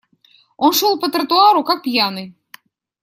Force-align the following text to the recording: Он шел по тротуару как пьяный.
Он 0.57 0.73
шел 0.73 0.99
по 0.99 1.11
тротуару 1.11 1.63
как 1.63 1.83
пьяный. 1.83 2.35